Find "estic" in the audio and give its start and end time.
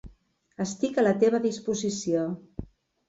0.65-0.97